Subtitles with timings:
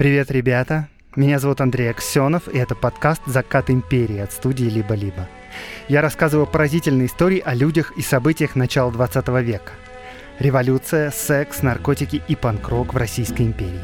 [0.00, 0.88] Привет, ребята!
[1.14, 5.28] Меня зовут Андрей Аксенов, и это подкаст «Закат империи» от студии «Либо-либо».
[5.88, 9.72] Я рассказываю поразительные истории о людях и событиях начала 20 века.
[10.38, 13.82] Революция, секс, наркотики и панк-рок в Российской империи.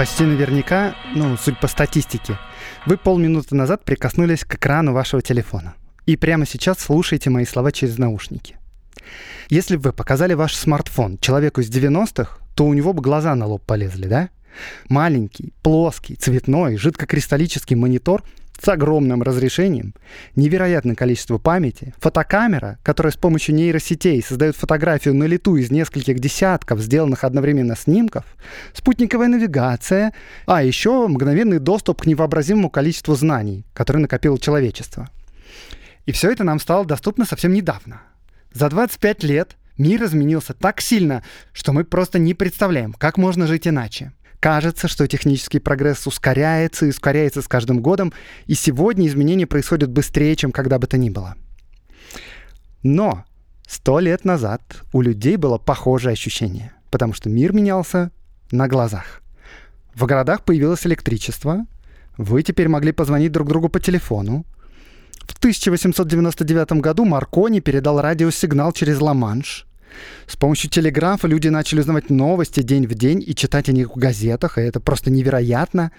[0.00, 2.38] Почти наверняка, ну, судя по статистике,
[2.86, 5.74] вы полминуты назад прикоснулись к экрану вашего телефона.
[6.06, 8.56] И прямо сейчас слушаете мои слова через наушники.
[9.50, 13.44] Если бы вы показали ваш смартфон человеку из 90-х, то у него бы глаза на
[13.44, 14.30] лоб полезли, да?
[14.88, 18.24] Маленький, плоский, цветной, жидкокристаллический монитор
[18.62, 19.94] с огромным разрешением,
[20.36, 26.80] невероятное количество памяти, фотокамера, которая с помощью нейросетей создает фотографию на лету из нескольких десятков
[26.80, 28.24] сделанных одновременно снимков,
[28.74, 30.12] спутниковая навигация,
[30.46, 35.08] а еще мгновенный доступ к невообразимому количеству знаний, которые накопило человечество.
[36.06, 38.02] И все это нам стало доступно совсем недавно.
[38.52, 43.66] За 25 лет мир изменился так сильно, что мы просто не представляем, как можно жить
[43.66, 44.12] иначе.
[44.40, 48.14] Кажется, что технический прогресс ускоряется и ускоряется с каждым годом,
[48.46, 51.36] и сегодня изменения происходят быстрее, чем когда бы то ни было.
[52.82, 53.24] Но
[53.68, 54.62] сто лет назад
[54.94, 58.10] у людей было похожее ощущение, потому что мир менялся
[58.50, 59.20] на глазах.
[59.94, 61.66] В городах появилось электричество,
[62.16, 64.46] вы теперь могли позвонить друг другу по телефону.
[65.26, 69.66] В 1899 году Маркони передал радиосигнал через Ла-Манш–
[70.26, 73.98] с помощью телеграфа люди начали узнавать новости день в день и читать о них в
[73.98, 75.92] газетах, и это просто невероятно.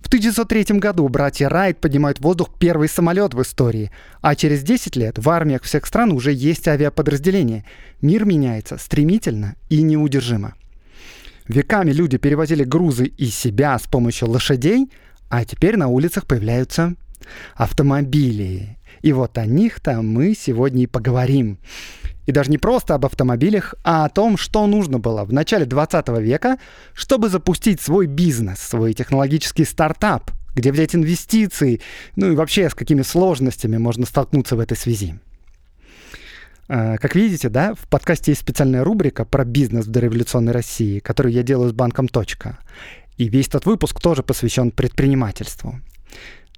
[0.00, 4.94] В 1903 году братья Райт поднимают в воздух первый самолет в истории, а через 10
[4.96, 7.64] лет в армиях всех стран уже есть авиаподразделения.
[8.00, 10.54] Мир меняется стремительно и неудержимо.
[11.48, 14.90] Веками люди перевозили грузы из себя с помощью лошадей,
[15.28, 16.94] а теперь на улицах появляются
[17.54, 18.78] автомобили.
[19.02, 21.58] И вот о них-то мы сегодня и поговорим.
[22.26, 26.08] И даже не просто об автомобилях, а о том, что нужно было в начале 20
[26.18, 26.58] века,
[26.92, 31.80] чтобы запустить свой бизнес, свой технологический стартап, где взять инвестиции,
[32.16, 35.18] ну и вообще с какими сложностями можно столкнуться в этой связи.
[36.68, 41.32] А, как видите, да, в подкасте есть специальная рубрика про бизнес в дореволюционной России, которую
[41.32, 42.58] я делаю с банком «Точка».
[43.16, 45.80] И весь этот выпуск тоже посвящен предпринимательству.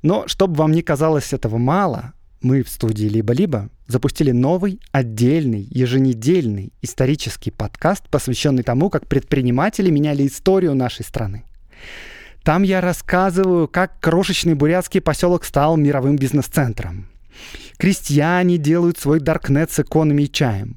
[0.03, 6.73] Но чтобы вам не казалось этого мало, мы в студии «Либо-либо» запустили новый, отдельный, еженедельный
[6.83, 11.45] исторический подкаст, посвященный тому, как предприниматели меняли историю нашей страны.
[12.45, 17.09] Там я рассказываю, как крошечный бурятский поселок стал мировым бизнес-центром.
[17.77, 20.77] Крестьяне делают свой даркнет с иконами и чаем.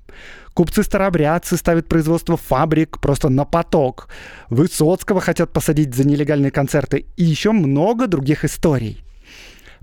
[0.53, 4.09] Купцы-старобрядцы ставят производство фабрик просто на поток.
[4.49, 7.05] Высоцкого хотят посадить за нелегальные концерты.
[7.15, 9.03] И еще много других историй–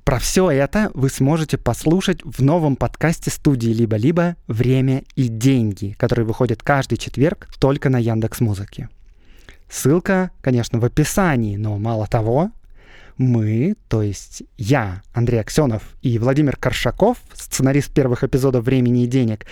[0.08, 4.36] про все это вы сможете послушать в новом подкасте студии «Либо-либо.
[4.46, 8.88] Время и деньги», который выходит каждый четверг только на Яндекс Музыке.
[9.68, 12.52] Ссылка, конечно, в описании, но мало того,
[13.18, 19.44] мы, то есть я, Андрей Аксенов и Владимир Коршаков, сценарист первых эпизодов «Времени и денег»,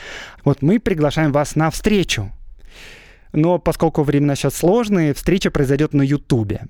[0.42, 2.32] вот мы приглашаем вас на встречу.
[3.34, 6.62] Но поскольку времена сейчас сложные, встреча произойдет на Ютубе.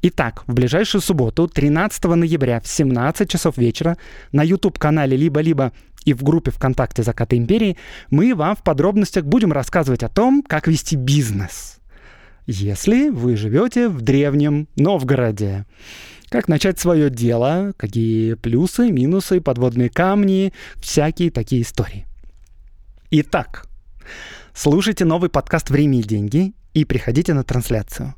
[0.00, 3.98] Итак, в ближайшую субботу, 13 ноября в 17 часов вечера
[4.30, 5.72] на YouTube-канале «Либо-либо»
[6.04, 7.76] и в группе ВКонтакте «Закаты империи»
[8.08, 11.80] мы вам в подробностях будем рассказывать о том, как вести бизнес.
[12.46, 15.66] Если вы живете в древнем Новгороде.
[16.28, 22.06] Как начать свое дело, какие плюсы, минусы, подводные камни, всякие такие истории.
[23.10, 23.66] Итак,
[24.54, 28.14] слушайте новый подкаст «Время и деньги» и приходите на трансляцию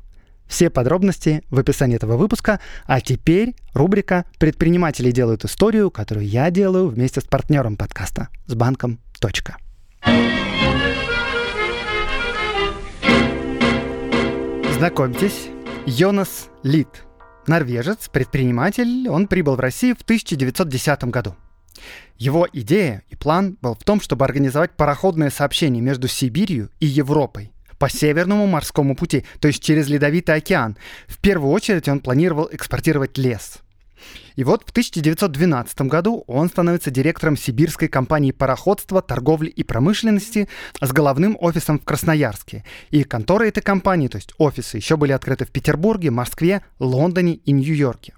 [0.51, 2.59] все подробности в описании этого выпуска.
[2.85, 8.99] А теперь рубрика «Предприниматели делают историю», которую я делаю вместе с партнером подкаста, с банком
[9.19, 9.57] «Точка».
[14.77, 15.47] Знакомьтесь,
[15.85, 17.05] Йонас Лид.
[17.47, 21.35] Норвежец, предприниматель, он прибыл в Россию в 1910 году.
[22.17, 27.53] Его идея и план был в том, чтобы организовать пароходное сообщение между Сибирью и Европой–
[27.81, 30.77] по Северному морскому пути, то есть через Ледовитый океан.
[31.07, 33.57] В первую очередь он планировал экспортировать лес.
[34.35, 40.47] И вот в 1912 году он становится директором сибирской компании пароходства, торговли и промышленности
[40.79, 42.63] с головным офисом в Красноярске.
[42.91, 47.51] И конторы этой компании, то есть офисы, еще были открыты в Петербурге, Москве, Лондоне и
[47.51, 48.13] Нью-Йорке.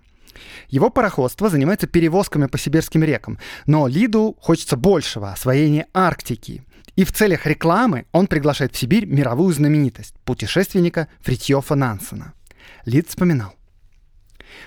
[0.67, 6.63] Его пароходство занимается перевозками по сибирским рекам, но Лиду хочется большего освоения Арктики.
[6.95, 12.33] И в целях рекламы он приглашает в Сибирь мировую знаменитость– путешественника Фритьёфа Нансена.
[12.85, 13.55] Лид вспоминал.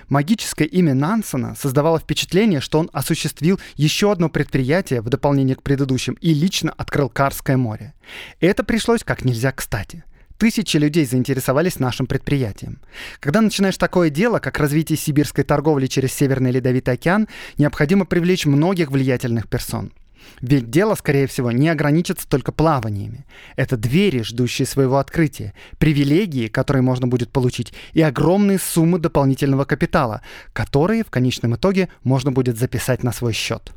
[0.09, 6.17] Магическое имя Нансена создавало впечатление, что он осуществил еще одно предприятие в дополнение к предыдущим
[6.19, 7.93] и лично открыл Карское море.
[8.41, 10.03] Это пришлось как нельзя кстати.
[10.37, 12.81] Тысячи людей заинтересовались нашим предприятием.
[13.21, 17.27] Когда начинаешь такое дело, как развитие сибирской торговли через Северный Ледовитый океан,
[17.57, 19.93] необходимо привлечь многих влиятельных персон–
[20.41, 23.25] ведь дело, скорее всего, не ограничится только плаваниями.
[23.55, 30.21] Это двери, ждущие своего открытия, привилегии, которые можно будет получить, и огромные суммы дополнительного капитала,
[30.53, 33.71] которые в конечном итоге можно будет записать на свой счет.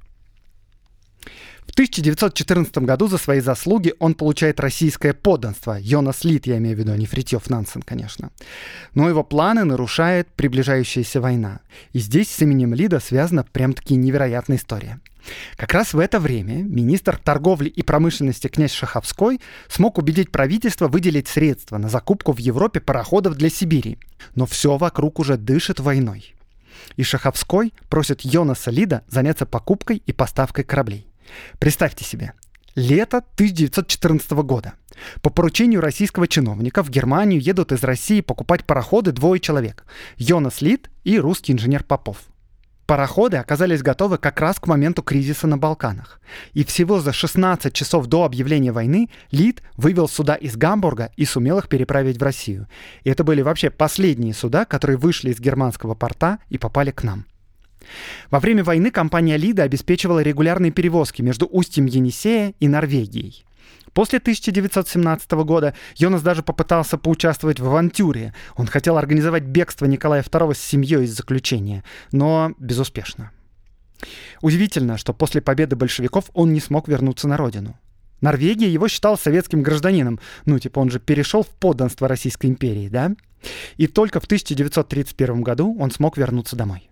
[1.71, 5.79] В 1914 году за свои заслуги он получает российское подданство.
[5.81, 8.33] Йонас Лит, я имею в виду, а не Фритьев Нансен, конечно.
[8.95, 11.61] Но его планы нарушает приближающаяся война.
[11.93, 14.99] И здесь с именем Лида связана прям-таки невероятная история.
[15.55, 21.29] Как раз в это время министр торговли и промышленности князь Шаховской смог убедить правительство выделить
[21.29, 23.97] средства на закупку в Европе пароходов для Сибири.
[24.35, 26.35] Но все вокруг уже дышит войной.
[26.97, 31.10] И Шаховской просит Йонаса Лида заняться покупкой и поставкой кораблей.
[31.59, 32.33] Представьте себе,
[32.75, 34.75] лето 1914 года.
[35.23, 39.85] По поручению российского чиновника в Германию едут из России покупать пароходы двое человек.
[40.17, 42.19] Йонас Лид и русский инженер Попов.
[42.91, 46.21] Пароходы оказались готовы как раз к моменту кризиса на Балканах.
[46.55, 51.59] И всего за 16 часов до объявления войны Лид вывел суда из Гамбурга и сумел
[51.59, 52.67] их переправить в Россию.
[53.05, 57.27] И это были вообще последние суда, которые вышли из германского порта и попали к нам.
[58.31, 63.45] Во время войны компания Лида обеспечивала регулярные перевозки между устьем Енисея и Норвегией.
[63.93, 68.35] После 1917 года Йонас даже попытался поучаствовать в авантюре.
[68.57, 71.83] Он хотел организовать бегство Николая II с семьей из заключения,
[72.13, 73.33] но безуспешно.
[74.41, 77.79] Удивительно, что после победы большевиков он не смог вернуться на родину.
[78.21, 80.21] Норвегия его считал советским гражданином.
[80.45, 83.13] Ну, типа, он же перешел в подданство Российской империи, да?
[83.77, 86.90] И только в 1931 году он смог вернуться домой.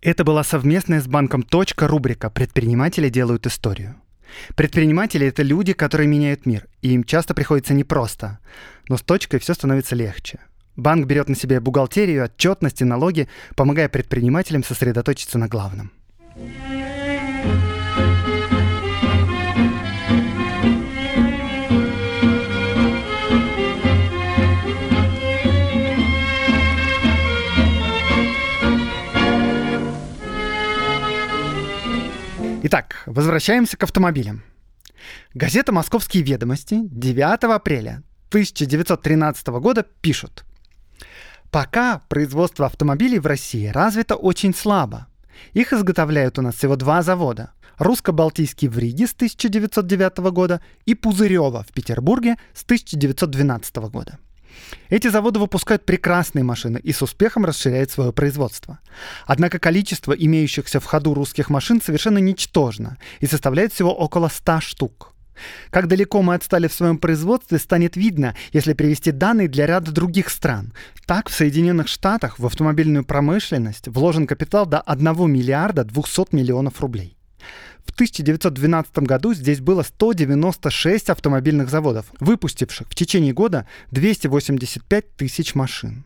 [0.00, 3.96] Это была совместная с банком «Точка» рубрика «Предприниматели делают историю».
[4.54, 8.38] Предприниматели— это люди, которые меняют мир, и им часто приходится непросто.
[8.88, 10.38] Но с точкой все становится легче.
[10.76, 15.90] Банк берет на себя бухгалтерию, отчетность и налоги, помогая предпринимателям сосредоточиться на главном.
[32.70, 34.42] Итак, возвращаемся к автомобилям.
[35.32, 40.44] Газета «Московские ведомости» 9 апреля 1913 года пишут.
[41.50, 45.06] Пока производство автомобилей в России развито очень слабо.
[45.54, 47.52] Их изготовляют у нас всего два завода.
[47.78, 54.18] Русско-Балтийский в Риге с 1909 года и Пузырева в Петербурге с 1912 года.
[54.88, 58.78] Эти заводы выпускают прекрасные машины и с успехом расширяют свое производство.
[59.26, 65.14] Однако количество имеющихся в ходу русских машин совершенно ничтожно и составляет всего около 100 штук.
[65.70, 70.30] Как далеко мы отстали в своем производстве, станет видно, если привести данные для ряда других
[70.30, 70.72] стран.
[71.06, 77.17] Так, в Соединенных Штатах в автомобильную промышленность вложен капитал до 1 миллиарда 200 миллионов рублей.
[77.88, 86.04] В 1912 году здесь было 196 автомобильных заводов, выпустивших в течение года 285 тысяч машин.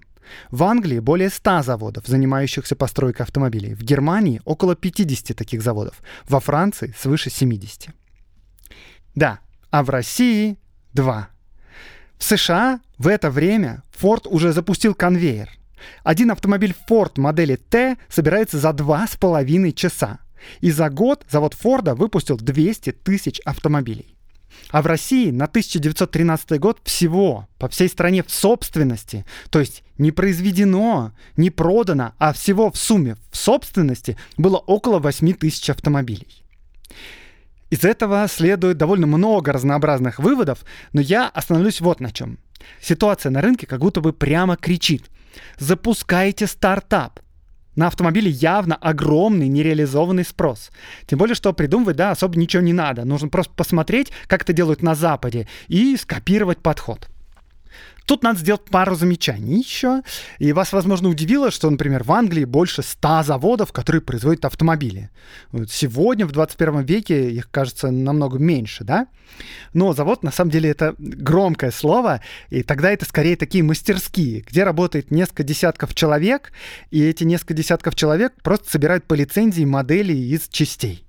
[0.50, 3.74] В Англии более 100 заводов, занимающихся постройкой автомобилей.
[3.74, 6.00] В Германии около 50 таких заводов.
[6.28, 7.88] Во Франции свыше 70.
[9.16, 10.56] Да, а в России
[10.94, 11.28] 2.
[12.16, 15.50] В США в это время Ford уже запустил конвейер.
[16.04, 20.20] Один автомобиль Ford модели T собирается за 2,5 часа.
[20.60, 24.16] И за год завод Форда выпустил 200 тысяч автомобилей.
[24.70, 30.12] А в России на 1913 год всего по всей стране в собственности, то есть не
[30.12, 36.42] произведено, не продано, а всего в сумме в собственности было около 8 тысяч автомобилей.
[37.70, 42.38] Из этого следует довольно много разнообразных выводов, но я остановлюсь вот на чем.
[42.80, 45.10] Ситуация на рынке как будто бы прямо кричит.
[45.58, 47.20] Запускайте стартап,
[47.76, 50.70] на автомобиле явно огромный нереализованный спрос.
[51.06, 53.04] Тем более, что придумывать, да, особо ничего не надо.
[53.04, 57.08] Нужно просто посмотреть, как это делают на Западе, и скопировать подход.
[58.06, 60.02] Тут надо сделать пару замечаний еще.
[60.38, 65.10] И вас, возможно, удивило, что, например, в Англии больше 100 заводов, которые производят автомобили.
[65.50, 69.06] Вот сегодня, в 21 веке, их, кажется, намного меньше, да?
[69.72, 74.64] Но завод, на самом деле, это громкое слово, и тогда это скорее такие мастерские, где
[74.64, 76.52] работает несколько десятков человек,
[76.90, 81.06] и эти несколько десятков человек просто собирают по лицензии модели из частей.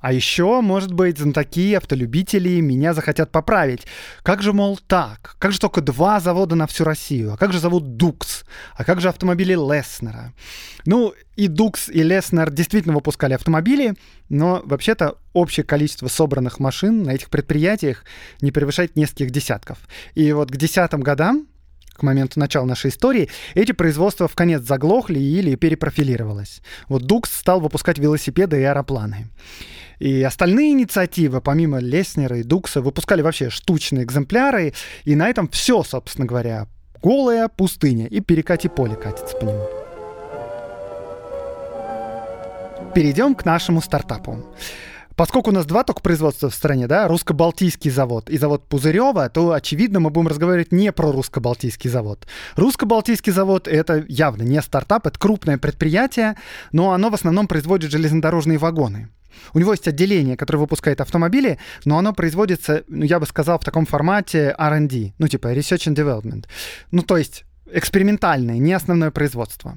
[0.00, 3.86] А еще, может быть, знатоки, автолюбители меня захотят поправить.
[4.22, 5.36] Как же, мол, так?
[5.38, 7.34] Как же только два завода на всю Россию?
[7.34, 8.44] А как же зовут Дукс?
[8.74, 10.32] А как же автомобили Леснера?
[10.86, 13.94] Ну, и Дукс, и Леснер действительно выпускали автомобили,
[14.28, 18.04] но вообще-то общее количество собранных машин на этих предприятиях
[18.40, 19.78] не превышает нескольких десятков.
[20.14, 21.46] И вот к десятым годам
[22.00, 26.62] к моменту начала нашей истории, эти производства в конец заглохли или перепрофилировалось.
[26.88, 29.28] Вот Дукс стал выпускать велосипеды и аэропланы.
[30.00, 34.72] И остальные инициативы, помимо Леснера и Дукса, выпускали вообще штучные экземпляры.
[35.04, 36.66] И на этом все, собственно говоря.
[37.02, 39.66] Голая пустыня и перекати поле катится по нему.
[42.94, 44.44] Перейдем к нашему стартапу.
[45.16, 49.52] Поскольку у нас два только производства в стране, да, русско-балтийский завод и завод Пузырева, то,
[49.52, 52.26] очевидно, мы будем разговаривать не про русско-балтийский завод.
[52.56, 56.36] Русско-балтийский завод— это явно не стартап, это крупное предприятие,
[56.72, 59.10] но оно в основном производит железнодорожные вагоны.
[59.54, 63.64] У него есть отделение, которое выпускает автомобили, но оно производится, ну, я бы сказал, в
[63.64, 66.46] таком формате R&D, ну, типа Research and Development.
[66.90, 69.76] Ну, то есть экспериментальное, не основное производство.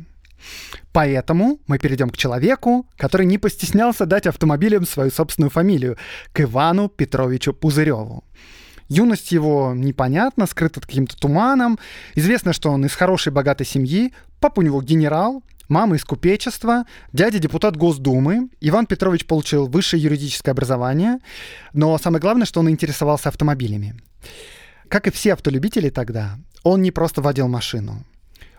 [0.91, 5.97] Поэтому мы перейдем к человеку, который не постеснялся дать автомобилям свою собственную фамилию,
[6.33, 8.23] к Ивану Петровичу Пузыреву.
[8.89, 11.79] Юность его непонятна, скрыта каким-то туманом.
[12.15, 17.39] Известно, что он из хорошей богатой семьи, папа у него генерал, мама из купечества, дядя
[17.39, 18.49] депутат Госдумы.
[18.61, 21.19] Иван Петрович получил высшее юридическое образование,
[21.73, 23.95] но самое главное, что он интересовался автомобилями.
[24.87, 28.05] Как и все автолюбители тогда, он не просто водил машину.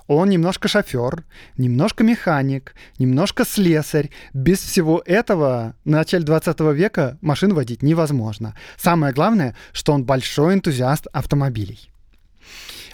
[0.07, 1.25] Он немножко шофер,
[1.57, 4.11] немножко механик, немножко слесарь.
[4.35, 8.55] Без всего этого на начале 20 века машину водить невозможно.
[8.77, 11.91] Самое главное, что он большой энтузиаст автомобилей.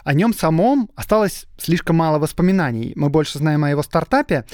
[0.04, 2.92] О нем самом осталось слишком мало воспоминаний.
[2.96, 4.44] Мы больше знаем о его стартапе.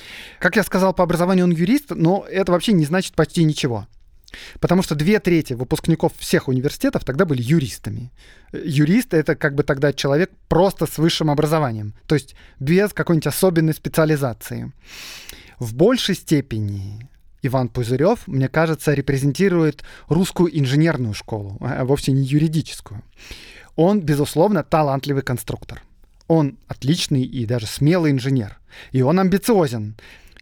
[0.40, 3.86] Как я сказал, по образованию он юрист, но это вообще не значит почти ничего.
[4.60, 8.12] Потому что две трети выпускников всех университетов тогда были юристами.
[8.52, 13.74] Юрист— это как бы тогда человек просто с высшим образованием, то есть без какой-нибудь особенной
[13.74, 14.72] специализации.
[15.58, 17.08] В большей степени
[17.42, 23.02] Иван Пузырев, мне кажется, репрезентирует русскую инженерную школу, а вовсе не юридическую.
[23.76, 25.82] Он, безусловно, талантливый конструктор.
[26.28, 28.58] Он отличный и даже смелый инженер.
[28.92, 29.96] И он амбициозен.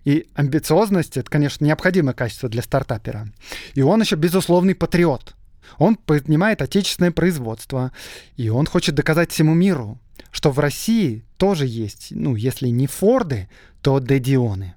[0.05, 3.29] И амбициозность— это, конечно, необходимое качество для стартапера.
[3.75, 5.35] И он еще безусловный патриот.
[5.79, 7.93] Он поднимает отечественное производство,
[8.37, 9.99] и он хочет доказать всему миру,
[10.31, 13.49] что в России тоже есть, ну, если не Форды,
[13.83, 14.75] то Дедионы.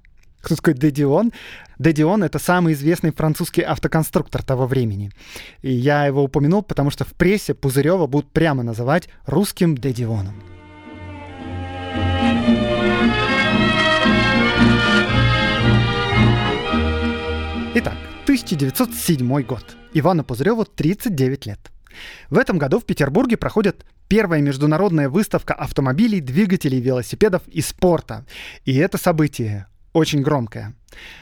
[0.47, 1.33] Кто такой Дедион?
[1.77, 5.11] Дедион— это самый известный французский автоконструктор того времени.
[5.61, 10.41] И я его упомянул, потому что в прессе Пузырева будут прямо называть русским Дедионом.
[17.75, 19.75] Итак, 1907 год.
[19.91, 21.59] Ивану Пузыреву 39 лет.
[22.29, 28.25] В этом году в Петербурге проходит первая международная выставка автомобилей, двигателей, велосипедов и спорта.
[28.63, 30.73] И это событие очень громкое.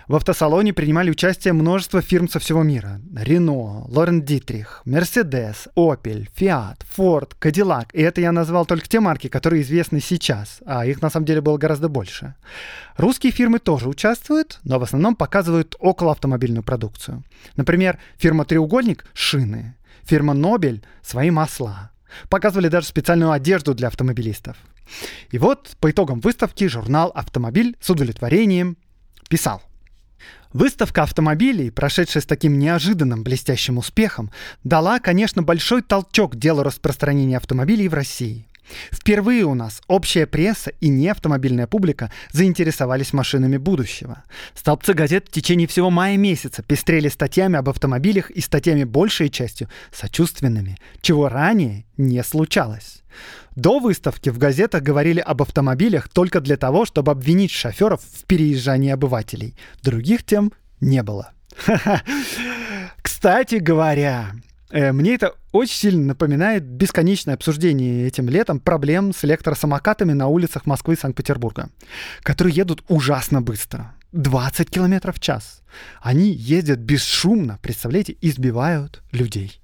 [0.08, 3.01] В автосалоне принимали участие множество фирм со всего мира.
[3.15, 7.88] Рено, Лорен Дитрих, Мерседес, Opel, Fiat, Ford, Cadillac.
[7.94, 11.41] И это я назвал только те марки, которые известны сейчас, а их на самом деле
[11.41, 12.36] было гораздо больше.
[12.98, 17.24] Русские фирмы тоже участвуют, но в основном показывают околоавтомобильную продукцию.
[17.55, 21.91] Например, фирма «Треугольник»— шины, фирма «Нобель»— свои масла.
[22.29, 24.57] Показывали даже специальную одежду для автомобилистов.
[25.31, 28.77] И вот по итогам выставки журнал «Автомобиль» с удовлетворением
[29.29, 29.62] писал.
[30.53, 34.31] Выставка автомобилей, прошедшая с таким неожиданным блестящим успехом,
[34.63, 38.48] дала, конечно, большой толчок делу распространения автомобилей в России.
[38.91, 44.24] Впервые у нас общая пресса и неавтомобильная публика заинтересовались машинами будущего.
[44.53, 49.69] Столбцы газет в течение всего мая месяца пестрели статьями об автомобилях и статьями большей частью
[49.91, 53.03] сочувственными, чего ранее не случалось.
[53.55, 58.91] До выставки в газетах говорили об автомобилях только для того, чтобы обвинить шоферов в переезжании
[58.91, 59.55] обывателей.
[59.81, 61.31] Других тем не было.
[63.01, 64.31] Кстати говоря,
[64.75, 70.96] мне это очень сильно напоминает бесконечное обсуждение этим летом проблем с электросамокатами на улицах Москвы
[70.96, 71.70] и Санкт-Петербурга,
[72.22, 73.96] которые едут ужасно быстро.
[74.12, 75.62] 20 км в час.
[76.01, 79.62] Они ездят бесшумно, представляете, избивают людей.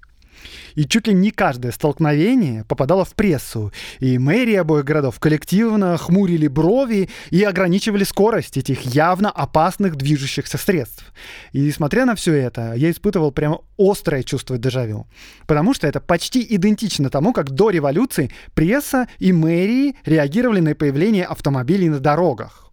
[0.74, 3.72] И чуть ли не каждое столкновение попадало в прессу.
[4.00, 11.12] И мэрии обоих городов коллективно хмурили брови и ограничивали скорость этих явно опасных движущихся средств.
[11.52, 15.06] И несмотря на все это, я испытывал прямо острое чувство дежавю.
[15.46, 21.24] Потому что это почти идентично тому, как до революции пресса и мэрии реагировали на появление
[21.24, 22.70] автомобилей на дорогах.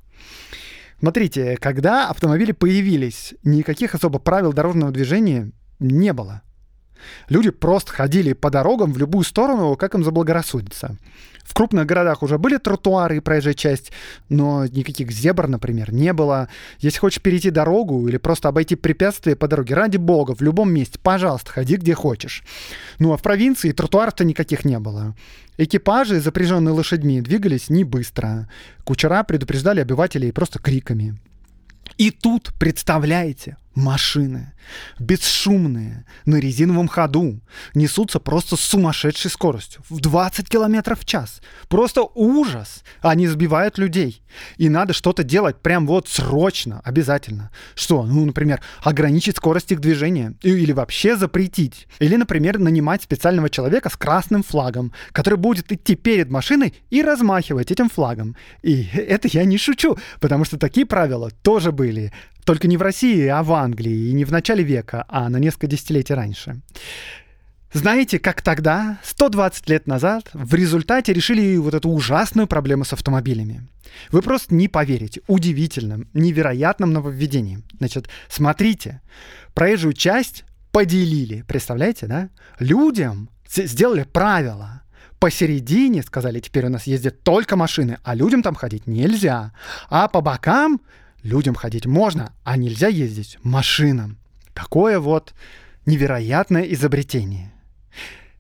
[1.00, 6.42] Смотрите, когда автомобили появились, никаких особо правил дорожного движения не было.
[7.28, 10.98] Люди просто ходили по дорогам в любую сторону, как им заблагорассудится.
[11.50, 13.92] В крупных городах уже были тротуары и проезжая часть,
[14.30, 16.48] но никаких зебр, например, не было.
[16.78, 21.00] Если хочешь перейти дорогу или просто обойти препятствие по дороге, ради бога, в любом месте,
[21.02, 22.44] пожалуйста, ходи где хочешь.
[23.00, 25.16] Ну а в провинции тротуаров-то никаких не было.
[25.58, 28.48] Экипажи, запряженные лошадьми, двигались не быстро.
[28.84, 31.18] Кучера предупреждали обывателей просто криками.
[31.98, 34.54] И тут, представляете, машины,
[35.00, 37.40] бесшумные, на резиновом ходу,
[37.74, 41.42] несутся просто с сумасшедшей скоростью, в 20 километров в час.
[41.68, 42.84] Просто ужас!
[43.02, 44.22] Они сбивают людей.
[44.58, 47.52] И надо что-то делать прям вот срочно, обязательно.
[47.76, 48.04] Что?
[48.04, 50.36] Ну, например, ограничить скорость их движения.
[50.42, 51.88] Или вообще запретить.
[52.00, 57.72] Или, например, нанимать специального человека с красным флагом, который будет идти перед машиной и размахивать
[57.72, 58.36] этим флагом.
[58.62, 62.12] И это я не шучу, потому что такие правила тоже были.
[62.50, 64.10] Только не в России, а в Англии.
[64.10, 66.62] И не в начале века, а на несколько десятилетий раньше.
[67.74, 73.68] Знаете, как тогда, 120 лет назад, в результате решили вот эту ужасную проблему с автомобилями?
[74.10, 77.66] Вы просто не поверите удивительным, невероятным нововведением.
[77.78, 79.02] Значит, смотрите,
[79.54, 82.30] проезжую часть поделили, представляете, да?
[82.58, 84.82] Людям сделали правила.
[85.20, 89.54] Посередине сказали, теперь у нас ездят только машины, а людям там ходить нельзя.
[89.92, 90.82] А по бокам
[91.24, 94.18] людям ходить можно, а нельзя ездить машинам.
[94.54, 95.34] Такое вот
[95.86, 97.52] невероятное изобретение.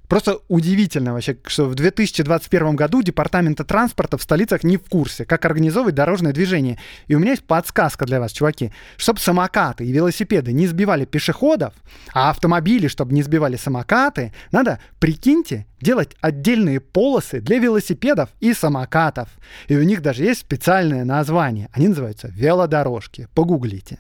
[0.10, 5.46] Просто удивительно вообще, что в 2021 году Департамента транспорта в столицах не в курсе, как
[5.46, 6.80] организовывать дорожное движение.
[7.08, 8.72] И у меня есть подсказка для вас, чуваки.
[8.98, 11.76] Чтобы самокаты и велосипеды не сбивали пешеходов,
[12.12, 19.30] а автомобили, чтобы не сбивали самокаты, надо, прикиньте, делать отдельные полосы для велосипедов и самокатов.
[19.68, 21.70] И у них даже есть специальное название.
[21.72, 23.28] Они называются велодорожки.
[23.36, 24.00] Погуглите.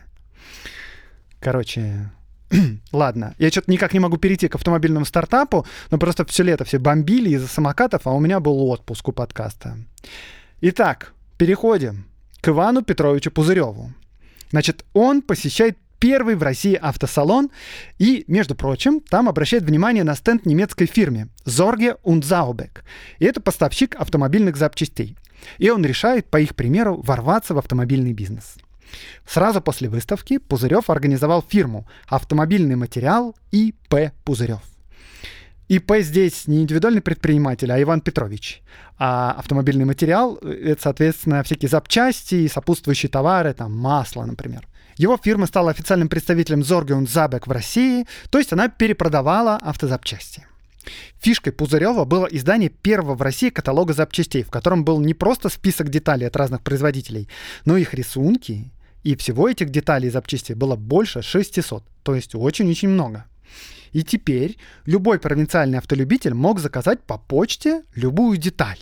[1.39, 2.09] Короче,
[2.91, 6.79] Ладно, я что-то никак не могу перейти к автомобильному стартапу, но просто все лето все
[6.79, 9.77] бомбили из-за самокатов, а у меня был отпуск у подкаста.
[10.61, 12.05] Итак, переходим
[12.41, 13.93] к Ивану Петровичу Пузыреву.
[14.51, 17.51] Значит, он посещает первый в России автосалон
[17.99, 22.81] и, между прочим, там обращает внимание на стенд немецкой фирме Zorge und Zaubeck.
[23.19, 25.17] И это поставщик автомобильных запчастей.
[25.57, 28.55] И он решает, по их примеру, ворваться в автомобильный бизнес.
[29.25, 34.61] Сразу после выставки Пузырев организовал фирму «Автомобильный материал ИП Пузырев».
[35.67, 38.63] ИП здесь не индивидуальный предприниматель, а Иван Петрович.
[38.97, 44.67] А автомобильный материал— это, соответственно, всякие запчасти и сопутствующие товары, там масло, например.
[44.97, 50.45] Его фирма стала официальным представителем Zorge Забек в России, то есть она перепродавала автозапчасти.
[51.19, 55.89] Фишкой Пузырева было издание первого в России каталога запчастей, в котором был не просто список
[55.89, 57.29] деталей от разных производителей,
[57.65, 58.71] но и их рисунки.
[59.03, 63.25] И всего этих деталей и запчастей было больше 600, то есть очень-очень много.
[63.91, 68.79] И теперь любой провинциальный автолюбитель мог заказать по почте любую деталь.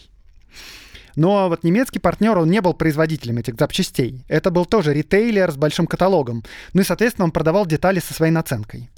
[1.15, 4.23] Но вот немецкий партнер, он не был производителем этих запчастей.
[4.27, 6.43] Это был тоже ритейлер с большим каталогом.
[6.73, 8.91] Ну и, соответственно, он продавал детали со своей наценкой.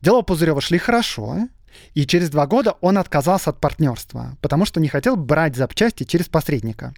[0.00, 1.48] Дела у Пузырева шли хорошо,
[1.94, 6.26] и через два года он отказался от партнерства, потому что не хотел брать запчасти через
[6.26, 6.94] посредника.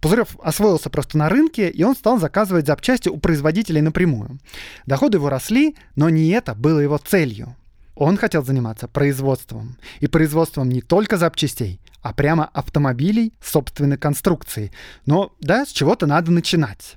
[0.00, 4.38] Пузырев освоился просто на рынке, и он стал заказывать запчасти у производителей напрямую.
[4.86, 7.56] Доходы его росли, но не это было его целью.
[7.94, 9.78] Он хотел заниматься производством.
[10.00, 14.72] И производством не только запчастей, а прямо автомобилей собственной конструкции.
[15.06, 16.96] Но да, с чего-то надо начинать.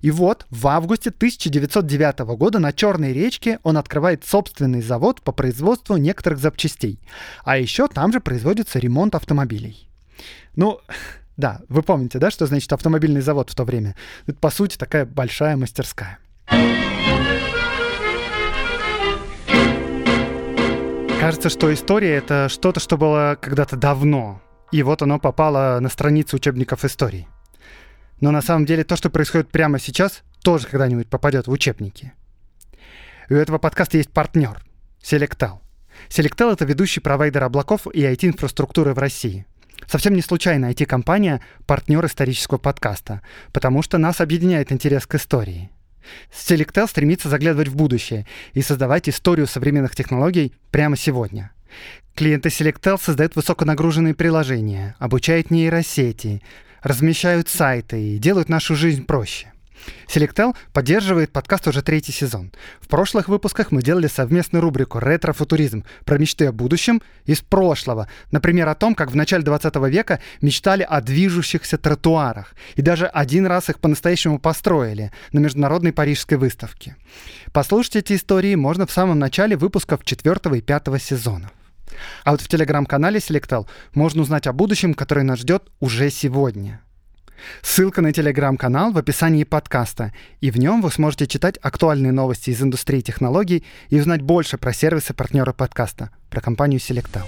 [0.00, 5.96] И вот в августе 1909 года на Черной речке он открывает собственный завод по производству
[5.96, 7.00] некоторых запчастей.
[7.44, 9.88] А еще там же производится ремонт автомобилей.
[10.54, 10.80] Ну,
[11.36, 13.96] да, вы помните, да, что значит автомобильный завод в то время?
[14.26, 16.18] Это, по сути, такая большая мастерская.
[21.20, 24.40] Кажется, что история— это что-то, что было когда-то давно.
[24.70, 27.26] И вот оно попало на страницы учебников истории.
[28.20, 32.12] Но на самом деле то, что происходит прямо сейчас, тоже когда-нибудь попадет в учебники.
[33.28, 34.62] У этого подкаста есть партнер—
[35.02, 35.58] Selectal.
[36.08, 39.46] Selectal— это ведущий провайдер облаков и IT-инфраструктуры в России.
[39.86, 45.70] Совсем не случайно IT-компания— партнер исторического подкаста, потому что нас объединяет интерес к истории.
[46.32, 51.52] Selectel стремится заглядывать в будущее и создавать историю современных технологий прямо сегодня.
[52.14, 56.42] Клиенты Selectel создают высоконагруженные приложения, обучают нейросети,
[56.86, 59.52] размещают сайты и делают нашу жизнь проще.
[60.08, 62.50] Selectel поддерживает подкаст уже третий сезон.
[62.80, 68.08] В прошлых выпусках мы делали совместную рубрику «Ретро-футуризм» про мечты о будущем из прошлого.
[68.30, 72.54] Например, о том, как в начале 20 века мечтали о движущихся тротуарах.
[72.74, 76.96] И даже один раз их по-настоящему построили на Международной Парижской выставке.
[77.52, 81.50] Послушать эти истории можно в самом начале выпусков 4 и 5 сезонов.
[82.24, 86.80] А вот в телеграм-канале Selectel можно узнать о будущем, которое нас ждет уже сегодня–
[87.62, 92.62] Ссылка на телеграм-канал в описании подкаста, и в нем вы сможете читать актуальные новости из
[92.62, 97.24] индустрии технологий и узнать больше про сервисы партнера подкаста, про компанию Selectal.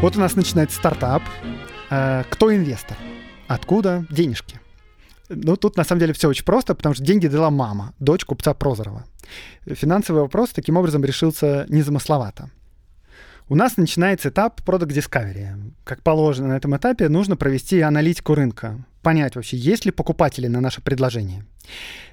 [0.00, 1.22] Вот у нас начинается стартап.
[1.90, 2.96] Э, кто инвестор?
[3.50, 4.60] Откуда денежки?
[5.28, 8.54] Ну, тут на самом деле все очень просто, потому что деньги дала мама, дочь купца
[8.54, 9.04] Прозорова.
[9.66, 12.50] Финансовый вопрос таким образом решился незамысловато.
[13.48, 15.72] У нас начинается этап Product Discovery.
[15.82, 20.60] Как положено на этом этапе, нужно провести аналитику рынка, понять вообще, есть ли покупатели на
[20.60, 21.44] наше предложение.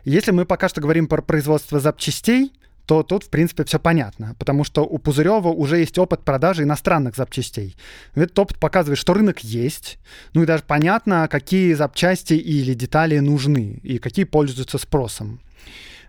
[0.05, 2.51] Если мы пока что говорим про производство запчастей,
[2.87, 7.17] то тут, в принципе, все понятно, потому что у Пузырева уже есть опыт продажи иностранных
[7.17, 7.75] запчастей.
[8.15, 9.99] Этот опыт показывает, что рынок есть,
[10.33, 15.41] ну и даже понятно, какие запчасти или детали нужны и какие пользуются спросом.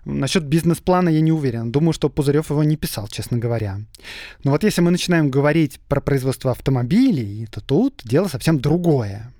[0.04, 1.72] Насчет бизнес-плана я не уверен.
[1.72, 3.80] Думаю, что Пузырев его не писал, честно говоря.
[4.44, 9.32] Но вот если мы начинаем говорить про производство автомобилей, то тут дело совсем другое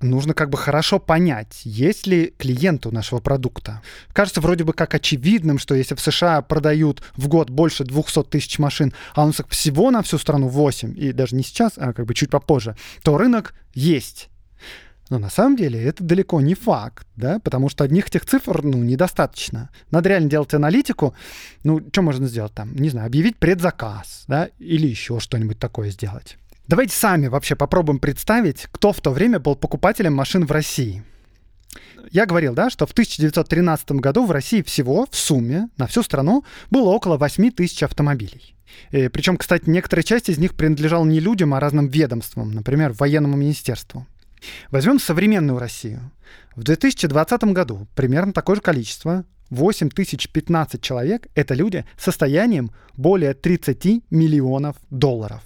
[0.00, 3.82] нужно как бы хорошо понять, есть ли клиент у нашего продукта.
[4.12, 8.58] Кажется вроде бы как очевидным, что если в США продают в год больше 200 тысяч
[8.58, 12.06] машин, а у нас всего на всю страну 8, и даже не сейчас, а как
[12.06, 14.28] бы чуть попозже, то рынок есть.
[15.10, 18.78] Но на самом деле это далеко не факт, да, потому что одних этих цифр, ну,
[18.78, 19.70] недостаточно.
[19.90, 21.14] Надо реально делать аналитику.
[21.64, 22.76] Ну, что можно сделать там?
[22.76, 26.38] Не знаю, объявить предзаказ, да, или еще что-нибудь такое сделать.
[26.70, 31.02] Давайте сами вообще попробуем представить, кто в то время был покупателем машин в России.
[32.12, 36.44] Я говорил, да, что в 1913 году в России всего в сумме на всю страну
[36.70, 38.54] было около 8 тысяч автомобилей.
[38.92, 43.36] И, причем, кстати, некоторая часть из них принадлежала не людям, а разным ведомствам, например, военному
[43.36, 44.06] министерству.
[44.70, 46.12] Возьмем современную Россию.
[46.54, 54.04] В 2020 году примерно такое же количество, 8015 человек, это люди с состоянием более 30
[54.10, 55.42] миллионов долларов.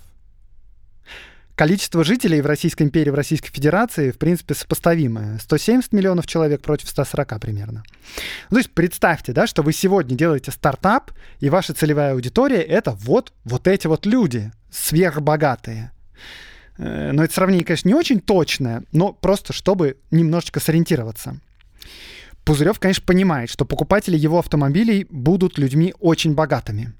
[1.57, 5.39] Количество жителей в Российской империи, в Российской Федерации, в принципе, сопоставимое.
[5.39, 7.85] 170 миллионов человек против 140 примерно.
[8.51, 12.91] Ну, то есть представьте, да, что вы сегодня делаете стартап, и ваша целевая аудитория— это
[12.91, 15.93] вот, вот эти вот люди, сверхбогатые.
[16.79, 21.39] Э, но это сравнение, конечно, не очень точное, но просто чтобы немножечко сориентироваться.
[22.45, 26.95] Пузырев, конечно, понимает, что покупатели его автомобилей будут людьми очень богатыми.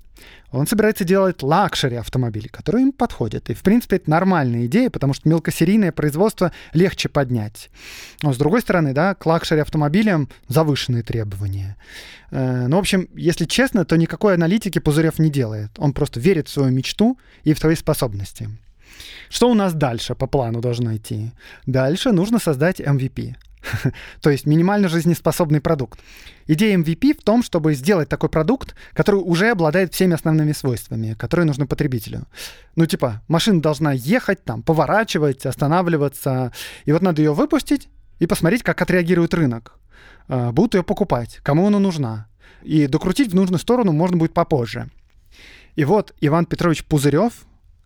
[0.51, 3.51] Он собирается делать luxury автомобили, которые им подходят.
[3.51, 7.71] И, в принципе, это нормальная идея, потому что мелкосерийное производство легче поднять.
[8.23, 11.77] Но, с другой стороны, да, к luxury автомобилям завышенные требования.
[12.31, 15.71] Э, ну, в общем, если честно, то никакой аналитики Пузырев не делает.
[15.79, 18.49] Он просто верит в свою мечту и в свои способности.
[19.29, 21.33] Что у нас дальше по плану должно идти?
[21.67, 23.35] Дальше нужно создать MVP.
[24.21, 26.01] то есть минимально жизнеспособный продукт.
[26.47, 31.47] Идея MVP в том, чтобы сделать такой продукт, который уже обладает всеми основными свойствами, которые
[31.47, 32.27] нужны потребителю.
[32.77, 36.53] Ну, типа, машина должна ехать, там, поворачивать, останавливаться,
[36.85, 39.79] и вот надо ее выпустить и посмотреть, как отреагирует рынок.
[40.29, 42.29] А, будут ее покупать, кому она нужна.
[42.63, 44.89] И докрутить в нужную сторону можно будет попозже.
[45.77, 47.33] И вот Иван Петрович Пузырев,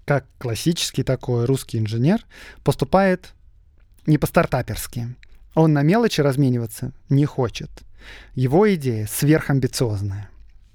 [0.04, 2.24] как классический такой русский инженер,
[2.62, 3.34] поступает
[4.06, 5.16] не по-стартаперски.
[5.54, 7.70] Он на мелочи размениваться не хочет.
[8.34, 10.30] Его идея сверхамбициозная.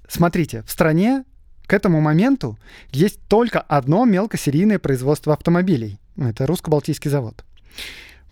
[0.08, 1.24] Смотрите, в стране
[1.66, 2.58] к этому моменту
[2.90, 5.98] есть только одно мелкосерийное производство автомобилей.
[6.16, 7.44] Это русско-балтийский завод.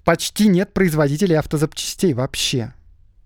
[0.05, 2.75] Почти нет производителей автозапчастей вообще.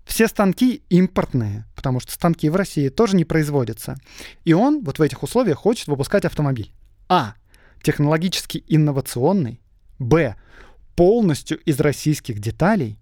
[0.05, 3.97] Все станки импортные, потому что станки в России тоже не производятся.
[4.45, 6.71] И он вот в этих условиях хочет выпускать автомобиль.
[7.09, 7.33] А.
[7.83, 9.59] Технологически инновационный.
[9.99, 10.35] Б.
[10.95, 12.97] Полностью из российских деталей.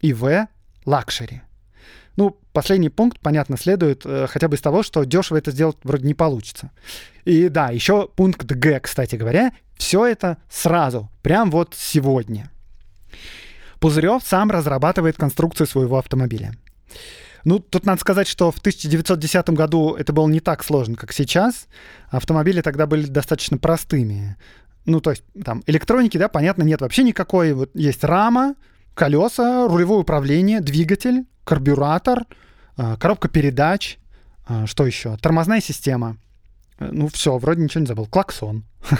[0.00, 0.48] И В—
[0.84, 1.42] luxury.
[2.16, 6.06] Ну, последний пункт, понятно, следует э, хотя бы из того, что дешево это сделать вроде
[6.06, 6.70] не получится.
[7.24, 12.50] И да, еще пункт Г, кстати говоря, все это сразу, прям вот сегодня.
[13.80, 16.54] Пузырев сам разрабатывает конструкцию своего автомобиля.
[17.44, 21.68] Ну, тут надо сказать, что в 1910 году это было не так сложно, как сейчас.
[22.08, 24.36] Автомобили тогда были достаточно простыми.
[24.84, 27.52] Ну, то есть там электроники, да, понятно, нет вообще никакой.
[27.52, 28.56] Вот есть рама,
[28.96, 32.24] колеса, рулевое управление, двигатель, карбюратор,
[32.76, 33.98] а, коробка передач,
[34.48, 35.16] А, что еще?
[35.16, 36.18] Тормозная система.
[36.78, 38.06] Э, ну все, вроде ничего не забыл.
[38.06, 38.64] Клаксон.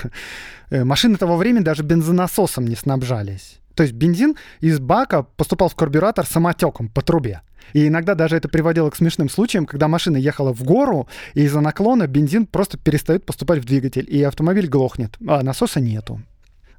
[0.69, 3.61] Э, машины того времени даже бензонасосом не снабжались.
[3.77, 7.43] То есть бензин из бака поступал в карбюратор самотеком по трубе.
[7.73, 11.61] И иногда даже это приводило к смешным случаям, когда машина ехала в гору, и из-за
[11.61, 16.21] наклона бензин просто перестает поступать в двигатель, и автомобиль глохнет, а насоса нету.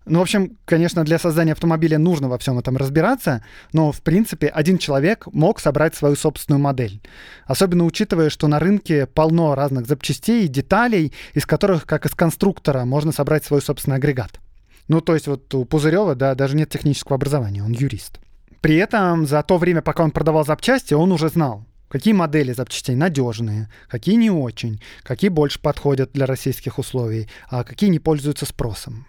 [0.10, 3.43] Ну, в общем, конечно, для создания автомобиля нужно во всем этом разбираться,
[3.74, 7.02] но, в принципе, один человек мог собрать свою собственную модель.
[7.46, 12.86] Особенно учитывая, что на рынке полно разных запчастей и деталей, из которых, как из конструктора,
[12.86, 14.39] можно собрать свой собственный агрегат.
[14.88, 18.20] Ну, то есть вот у Пузырева, да, даже нет технического образования, он юрист.
[18.62, 22.96] При этом за то время, пока он продавал запчасти, он уже знал, какие модели запчастей
[22.96, 29.06] надежные, какие не очень, какие больше подходят для российских условий, а какие не пользуются спросом.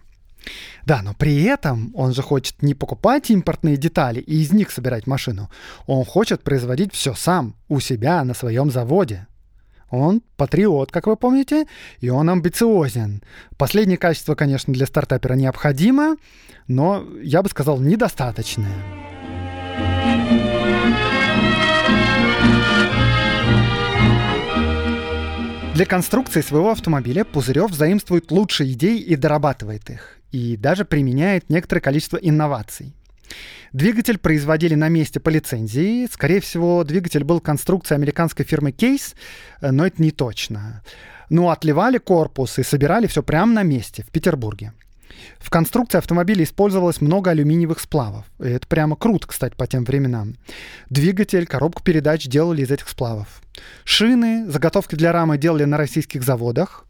[0.84, 5.06] Да, но при этом он же хочет не покупать импортные детали и из них собирать
[5.06, 5.50] машину.
[5.86, 9.26] Он хочет производить все сам, у себя, на своем заводе.
[9.90, 11.66] Он патриот, как вы помните,
[12.00, 13.22] и он амбициозен.
[13.56, 16.16] Последнее качество, конечно, для стартапера необходимо,
[16.66, 19.07] но, я бы сказал, недостаточное.
[25.78, 31.80] Для конструкции своего автомобиля Пузырев заимствует лучшие идеи и дорабатывает их, и даже применяет некоторое
[31.80, 32.96] количество инноваций.
[33.72, 36.08] Двигатель производили на месте по лицензии.
[36.10, 39.14] Скорее всего, двигатель был конструкцией американской фирмы Case,
[39.60, 40.82] но это не точно.
[41.30, 44.72] Ну, отливали корпус и собирали все прямо на месте, в Петербурге.
[45.38, 48.26] В конструкции автомобиля использовалось много алюминиевых сплавов.
[48.40, 50.36] И это прямо круто, кстати, по тем временам.
[50.90, 53.40] Двигатель, коробку передач делали из этих сплавов.
[53.84, 56.84] Шины, заготовки для рамы делали на российских заводах.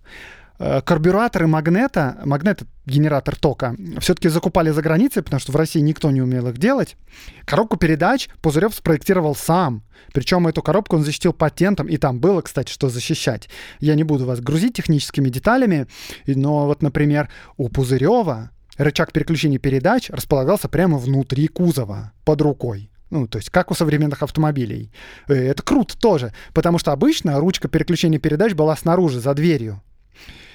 [0.60, 6.10] Э, карбюраторы магнета, магнет генератор тока, все-таки закупали за границей, потому что в России никто
[6.10, 6.96] не умел их делать.
[7.44, 9.84] Коробку передач Пузырев спроектировал сам.
[10.12, 13.48] Причем эту коробку он защитил патентом, и там было, кстати, что защищать.
[13.78, 15.86] Я не буду вас грузить техническими деталями,
[16.26, 22.90] но вот, например, у Пузырева рычаг переключения передач располагался прямо внутри кузова, под рукой.
[23.10, 24.90] Ну, то есть как у современных автомобилей.
[25.28, 29.82] Э, это круто тоже, потому что обычно ручка переключения передач была снаружи, за дверью.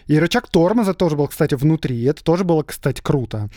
[0.07, 1.97] И рычаг тормоза тоже был, кстати, внутри.
[1.97, 3.49] И это тоже было, кстати, круто.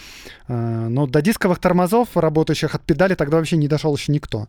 [0.48, 4.48] А, но до дисковых тормозов, работающих от педали, тогда вообще не дошел еще никто.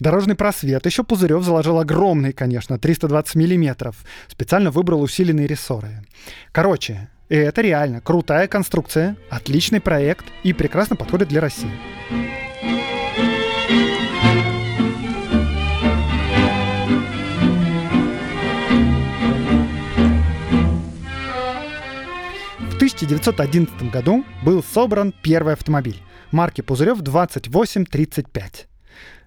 [0.00, 0.84] Дорожный просвет.
[0.86, 3.96] Еще Пузырев заложил огромный, конечно, 320 миллиметров.
[4.28, 6.04] Специально выбрал усиленные рессоры.
[6.52, 11.70] Короче, это реально крутая конструкция, отличный проект и прекрасно подходит для России.
[22.94, 28.68] 1911 году был собран первый автомобиль марки Пузырев 2835.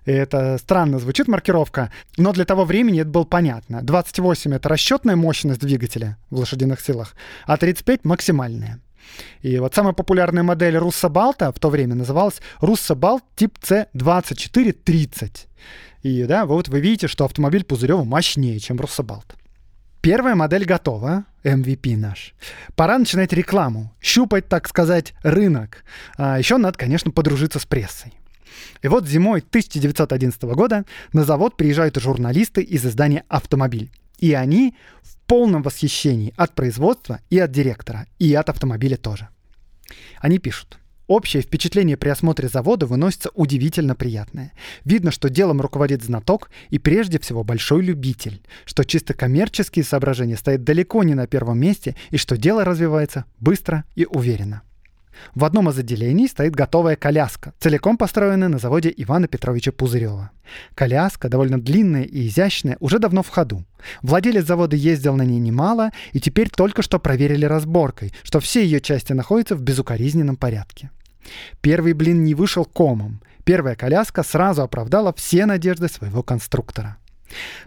[0.06, 3.82] Это странно звучит маркировка, но для того времени это было понятно.
[3.82, 7.13] 28— это расчетная мощность двигателя в лошадиных силах,
[7.45, 8.80] а 35— максимальная.
[9.41, 15.47] И вот самая популярная модель Руссобалта в то время называлась Руссобалт тип C2430.
[16.03, 19.36] И да, вот вы видите, что автомобиль Пузырева мощнее, чем Руссобалт.
[19.99, 22.34] Первая модель готова, MVP наш.
[22.76, 25.84] Пора начинать рекламу, щупать, так сказать, рынок.
[26.18, 28.14] А еще надо, конечно, подружиться с прессой.
[28.82, 33.92] И вот зимой 1911 года на завод приезжают журналисты из издания «Автомобиль».
[34.20, 39.30] И они в полном восхищении от производства и от директора, и от автомобиля тоже.
[40.20, 44.52] Они пишут– Общее впечатление при осмотре завода выносится удивительно приятное.
[44.84, 50.65] Видно, что делом руководит знаток и прежде всего большой любитель, что чисто коммерческие соображения стоят
[50.65, 54.63] далеко не на первом месте и что дело развивается быстро и уверенно.
[55.36, 60.32] В одном из отделений стоит готовая коляска, целиком построенная на заводе Ивана Петровича Пузырева.
[60.76, 63.65] Коляска, довольно длинная и изящная, уже давно в ходу.
[64.02, 68.80] Владелец завода ездил на ней немало, и теперь только что проверили разборкой, что все ее
[68.80, 70.91] части находятся в безукоризненном порядке.
[71.62, 73.22] Первый блин не вышел комом.
[73.43, 76.98] Первая коляска сразу оправдала все надежды своего конструктора.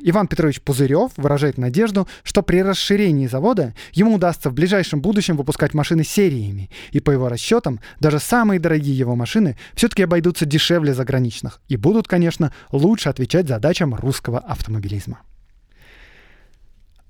[0.00, 5.74] Иван Петрович Пузырев выражает надежду, что при расширении завода ему удастся в ближайшем будущем выпускать
[5.74, 11.60] машины сериями, и по его расчетам даже самые дорогие его машины все-таки обойдутся дешевле заграничных
[11.68, 15.20] и будут, конечно, лучше отвечать задачам русского автомобилизма.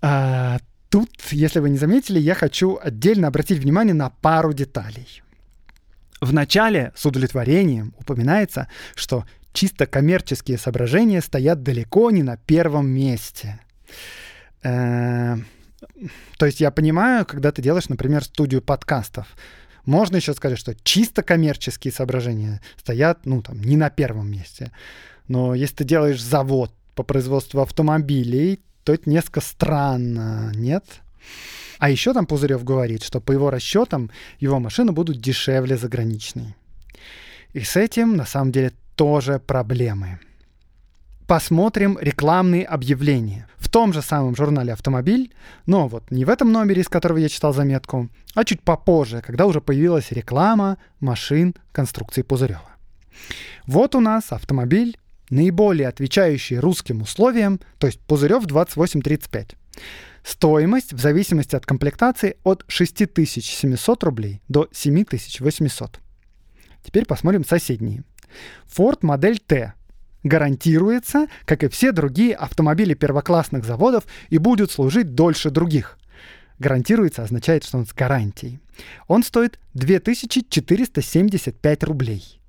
[0.03, 0.59] А,
[0.89, 5.23] тут, если вы не заметили, я хочу отдельно обратить внимание на пару деталей.
[6.21, 13.61] В начале с удовлетворением упоминается, что чисто коммерческие соображения стоят далеко не на первом месте.
[14.63, 15.37] Э,
[16.39, 19.27] то есть я понимаю, когда ты делаешь, например, студию подкастов,
[19.85, 24.71] можно еще сказать, что чисто коммерческие соображения стоят, ну, там, не на первом месте.
[25.29, 30.85] Но если ты делаешь завод по производству автомобилей, то это несколько странно, нет?
[31.79, 36.55] А еще там Пузырев говорит, что по его расчетам его машины будут дешевле заграничной.
[37.53, 40.19] И с этим на самом деле тоже проблемы.
[41.27, 43.49] Посмотрим рекламные объявления.
[43.57, 45.33] В том же самом журнале «Автомобиль»,
[45.65, 49.47] но вот не в этом номере, из которого я читал заметку, а чуть попозже, когда
[49.47, 52.69] уже появилась реклама машин конструкции Пузырева.
[53.67, 54.99] Вот у нас автомобиль,
[55.31, 59.57] наиболее отвечающий русским условиям, то есть Пузырев 2835.
[60.25, 66.01] Стоимость в зависимости от комплектации от 6700 рублей до 7800.
[66.85, 68.05] Теперь посмотрим соседние.
[68.69, 69.75] Ford модель T
[70.23, 75.99] гарантируется, как и все другие автомобили первоклассных заводов, и будет служить дольше других.
[76.59, 78.61] Гарантируется означает, что он с гарантией.
[79.09, 82.40] Он стоит 2475 рублей.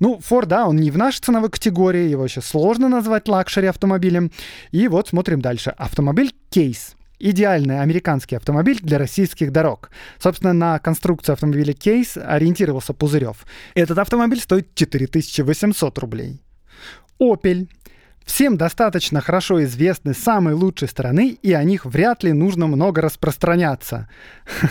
[0.00, 4.32] Ну, Ford, да, он не в нашей ценовой категории, его еще сложно назвать luxury автомобилем.
[4.72, 5.70] И вот смотрим дальше.
[5.70, 6.96] Автомобиль Кейс.
[7.26, 9.90] Идеальный американский автомобиль для российских дорог.
[10.18, 13.46] Собственно, на конструкцию автомобиля Кейс ориентировался Пузырев.
[13.74, 16.42] Этот автомобиль стоит 4800 рублей.
[17.18, 17.70] Opel.
[18.26, 24.06] Всем достаточно хорошо известны самые лучшие стороны, и о них вряд ли нужно много распространяться.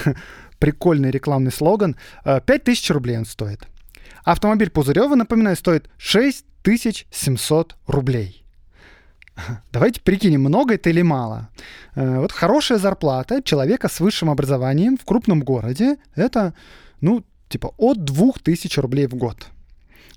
[0.59, 1.95] Прикольный рекламный слоган.
[2.23, 3.67] 5000 э, рублей он стоит.
[4.23, 8.42] Автомобиль Пузырева, напоминаю, стоит 6700 рублей.
[9.71, 11.49] Давайте прикинем, много это или мало.
[11.95, 16.53] Э, вот хорошая зарплата человека с высшим образованием в крупном городе— это,
[17.01, 19.47] ну, типа от 2000 рублей в год.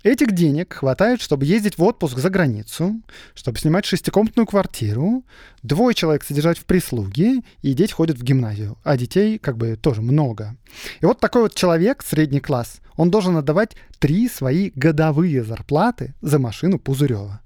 [0.02, 3.00] Этих денег хватает, чтобы ездить в отпуск за границу,
[3.34, 5.24] чтобы снимать шестикомнатную квартиру,
[5.64, 10.02] двое человек содержать в прислуге, и дети ходят в гимназию, а детей как бы тоже
[10.02, 10.56] много.
[11.00, 16.38] И вот такой вот человек, средний класс, он должен отдавать три свои годовые зарплаты за
[16.38, 17.40] машину Пузырева.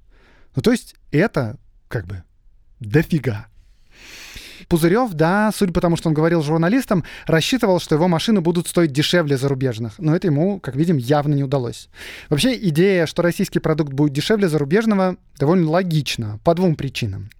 [0.54, 1.58] Ну то есть это
[1.88, 2.22] как бы
[2.80, 3.46] дофига.
[4.68, 8.92] Пузырев, да, судя по тому, что он говорил журналистам, рассчитывал, что его машины будут стоить
[8.92, 9.98] дешевле зарубежных.
[9.98, 11.88] Но это ему, как видим, явно не удалось.
[12.28, 17.30] Вообще, идея, что российский продукт будет дешевле зарубежного, довольно логична по двум причинам.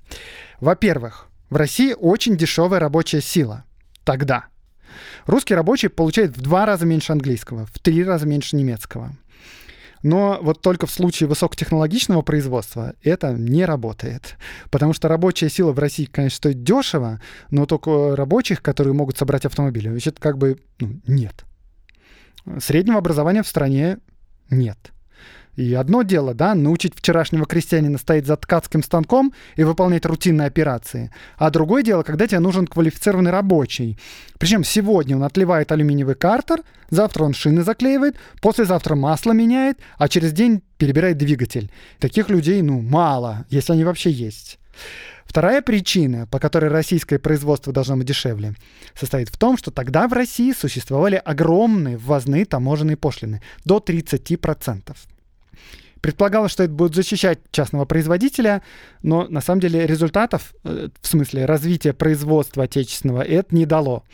[0.60, 3.64] Во-первых, в России очень дешевая рабочая сила.
[4.02, 4.46] Тогда.
[5.26, 9.12] Русский рабочий получает в два раза меньше английского, в три раза меньше немецкого.
[10.02, 14.36] Но вот только в случае высокотехнологичного производства это не работает.
[14.70, 19.44] Потому что рабочая сила в России, конечно, стоит дешево, но только рабочих, которые могут собрать
[19.44, 21.44] автомобили, значит, как бы ну, нет.
[22.58, 23.98] Среднего образования в стране
[24.48, 24.78] нет.
[25.56, 31.10] И одно дело, да, научить вчерашнего крестьянина стоять за ткацким станком и выполнять рутинные операции.
[31.36, 33.98] А другое дело, когда тебе нужен квалифицированный рабочий.
[34.38, 40.32] Причем сегодня он отливает алюминиевый картер, завтра он шины заклеивает, послезавтра масло меняет, а через
[40.32, 41.70] день перебирает двигатель.
[41.98, 44.58] Таких людей, ну, мало, если они вообще есть.
[45.30, 48.54] Вторая причина, по которой российское производство должно быть дешевле,
[48.98, 54.96] состоит в том, что тогда в России существовали огромные ввозные таможенные пошлины, до 30%.
[56.00, 58.62] Предполагалось, что это будет защищать частного производителя,
[59.02, 64.04] но на самом деле результатов, э, в смысле развития производства отечественного, это не дало.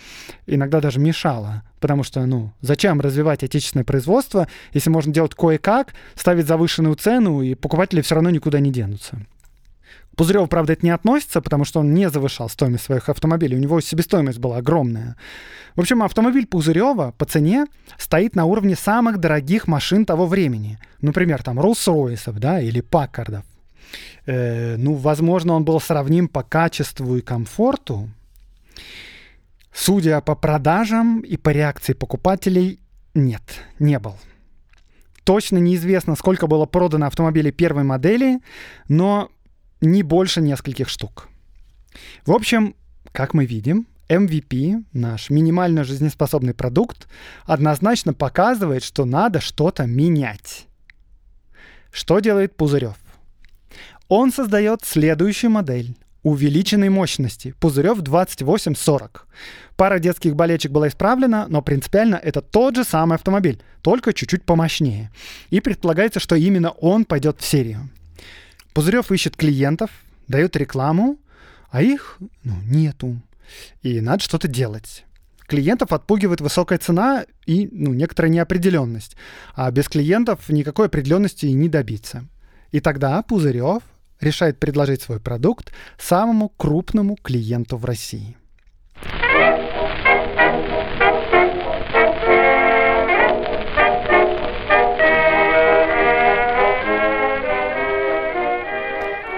[0.46, 1.62] Иногда даже мешало.
[1.81, 7.55] Потому что, ну, зачем развивать отечественное производство, если можно делать кое-как, ставить завышенную цену, и
[7.55, 9.18] покупатели все равно никуда не денутся.
[10.16, 13.57] Пузырев, правда, это не относится, потому что он не завышал стоимость своих автомобилей.
[13.57, 15.16] У него себестоимость была огромная.
[15.74, 17.66] В общем, автомобиль Пузырева по цене
[17.98, 20.79] стоит на уровне самых дорогих машин того времени.
[21.02, 23.44] Например, там Rolls-Royce, да, или Паккардов.
[24.24, 28.09] Э, ну, возможно, он был сравним по качеству и комфорту.
[29.72, 32.81] Судя по продажам и по реакции покупателей,
[33.14, 33.42] нет,
[33.79, 34.16] не был.
[35.24, 38.40] Точно неизвестно, сколько было продано автомобилей первой модели,
[38.88, 39.29] но
[39.80, 41.28] не больше нескольких штук.
[42.24, 42.74] В общем,
[43.12, 47.08] как мы видим, MVP, наш минимально жизнеспособный продукт,
[47.44, 50.66] однозначно показывает, что надо что-то менять.
[51.90, 52.96] Что делает Пузырев?
[54.08, 59.28] Он создает следующую модель увеличенной мощности Пузырев 2840.
[59.76, 65.12] Пара детских болечек была исправлена, но принципиально это тот же самый автомобиль, только чуть-чуть помощнее.
[65.50, 67.88] И предполагается, что именно он пойдет в серию.
[68.76, 69.90] Пузырев ищет клиентов,
[70.28, 71.18] дает рекламу,
[71.70, 73.22] а их ну, нету.
[73.80, 75.06] И надо что-то делать.
[75.46, 79.16] Клиентов отпугивает высокая цена и ну, некоторая неопределенность.
[79.55, 82.26] А без клиентов никакой определенности не добиться.
[82.70, 83.82] И тогда Пузырев
[84.20, 88.36] решает предложить свой продукт самому крупному клиенту в России.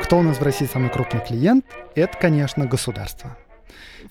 [0.09, 1.67] Кто у нас в России самый крупный клиент?
[1.95, 3.37] Это, конечно, государство.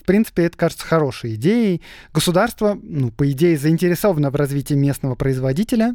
[0.00, 1.82] В принципе, это кажется хорошей идеей.
[2.14, 5.92] Государство, ну, по идее, заинтересовано в развитии местного производителя.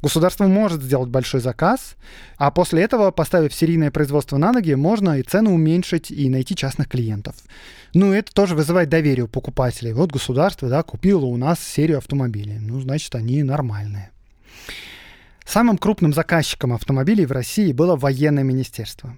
[0.00, 1.96] Государство может сделать большой заказ,
[2.38, 6.88] а после этого, поставив серийное производство на ноги, можно и цену уменьшить, и найти частных
[6.88, 7.36] клиентов.
[7.92, 9.92] Ну, это тоже вызывает доверие у покупателей.
[9.92, 12.56] Вот государство, да, купило у нас серию автомобилей.
[12.58, 14.12] Ну, значит, они нормальные.
[15.44, 19.14] Самым крупным заказчиком автомобилей в России было военное министерство.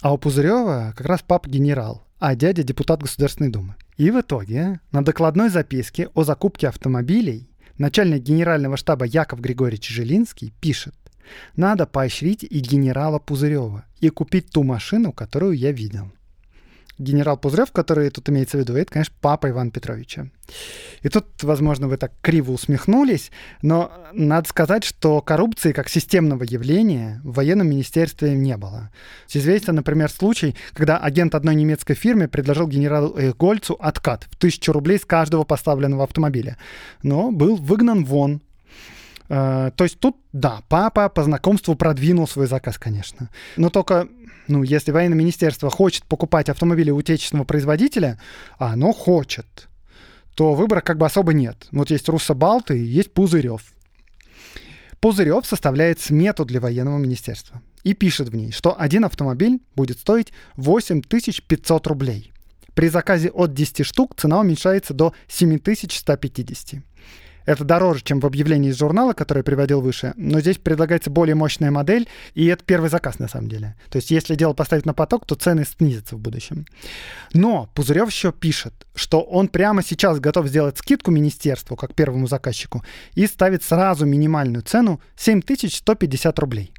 [0.00, 3.74] А у Пузырева как раз папа генерал, а дядя депутат Государственной Думы.
[3.96, 10.54] И в итоге на докладной записке о закупке автомобилей начальник генерального штаба Яков Григорьевич Жилинский
[10.60, 10.94] пишет,
[11.56, 16.12] надо поощрить и генерала Пузырева и купить ту машину, которую я видел
[16.98, 20.28] генерал Пузырев, который тут имеется в виду, это, конечно, папа Ивана Петровича.
[21.02, 23.30] И тут, возможно, вы так криво усмехнулись,
[23.62, 28.90] но надо сказать, что коррупции как системного явления в военном министерстве не было.
[29.32, 34.98] Известен, например, случай, когда агент одной немецкой фирмы предложил генералу Гольцу откат в тысячу рублей
[34.98, 36.56] с каждого поставленного автомобиля,
[37.02, 38.40] но был выгнан вон
[39.28, 43.30] Э, то есть тут, да, папа по знакомству продвинул свой заказ, конечно.
[43.56, 44.08] Но только,
[44.46, 48.18] ну, если военное министерство хочет покупать автомобили у отечественного производителя,
[48.58, 49.68] а оно хочет,
[50.34, 51.66] то выбора как бы особо нет.
[51.72, 53.62] Вот есть Руссобалт и есть Пузырев.
[55.00, 60.32] Пузырев составляет смету для военного министерства и пишет в ней, что один автомобиль будет стоить
[60.56, 62.32] 8500 рублей.
[62.74, 66.82] При заказе от 10 штук цена уменьшается до 7150.
[67.48, 71.34] Это дороже, чем в объявлении из журнала, который я приводил выше, но здесь предлагается более
[71.34, 73.74] мощная модель, и это первый заказ на самом деле.
[73.88, 76.66] То есть если дело поставить на поток, то цены снизятся в будущем.
[77.32, 82.84] Но Пузырев еще пишет, что он прямо сейчас готов сделать скидку министерству, как первому заказчику,
[83.14, 86.74] и ставит сразу минимальную цену 7150 рублей.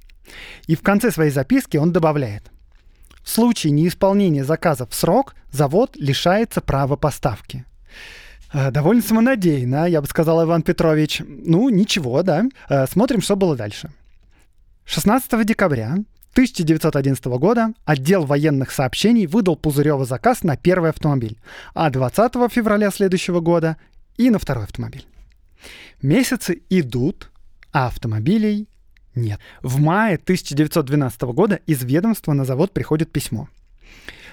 [0.68, 2.44] И в конце своей записки он добавляет–
[3.24, 7.66] в случае неисполнения заказа в срок завод лишается права поставки.
[8.52, 11.22] Э, довольно самонадеянно, я бы сказал, Иван Петрович.
[11.26, 12.46] Ну, ничего, да.
[12.68, 13.92] Э, смотрим, что было дальше.
[14.86, 15.98] 16 декабря
[16.32, 21.40] 1911 года отдел военных сообщений выдал Пузыреву заказ на первый автомобиль,
[21.74, 23.78] а 20 февраля следующего года
[24.18, 25.06] и на второй автомобиль.
[26.02, 27.30] Месяцы идут,
[27.72, 28.68] а автомобилей
[29.14, 29.40] нет.
[29.62, 33.48] В мае 1912 года из ведомства на завод приходит письмо–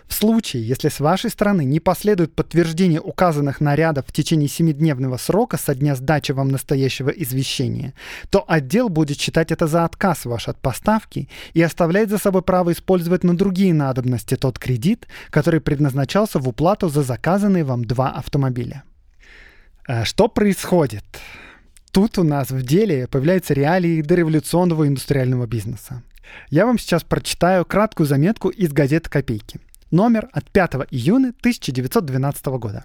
[0.06, 5.56] в случае, если с вашей стороны не последует подтверждение указанных нарядов в течение семидневного срока
[5.56, 7.92] со дня сдачи вам настоящего извещения,
[8.30, 12.72] то отдел будет считать это за отказ ваш от поставки и оставлять за собой право
[12.72, 18.84] использовать на другие надобности тот кредит, который предназначался в уплату за заказанные вам два автомобиля.
[19.88, 21.04] А что происходит?
[21.90, 26.02] Тут у нас в деле появляются реалии дореволюционного индустриального бизнеса.
[26.50, 32.84] Я вам сейчас прочитаю краткую заметку из газеты «Копейки» номер от 5 июня 1912 года.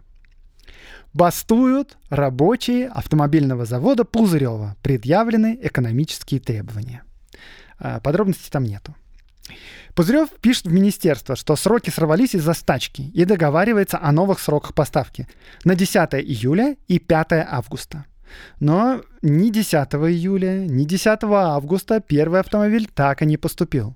[1.14, 4.78] Бастуют рабочие автомобильного завода Пузырева.
[4.82, 7.04] Предъявлены экономические требования.
[7.80, 8.96] А, подробностей там нету.
[9.94, 15.28] Пузырев пишет в министерство, что сроки сорвались из-за стачки и договаривается о новых сроках поставки
[15.66, 18.06] на 10 июля и 5 августа.
[18.60, 23.96] Но ни 10 июля, ни 10 августа первый автомобиль так и не поступил.